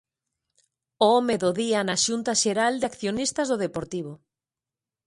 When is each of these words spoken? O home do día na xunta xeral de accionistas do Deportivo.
O 1.05 1.07
home 1.15 1.35
do 1.43 1.49
día 1.61 1.79
na 1.87 1.95
xunta 2.05 2.33
xeral 2.43 2.73
de 2.79 2.85
accionistas 2.91 3.47
do 3.51 3.61
Deportivo. 3.65 4.13